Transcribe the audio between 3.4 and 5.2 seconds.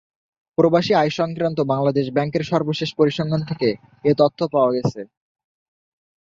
থেকে এ তথ্য পাওয়া গেছে।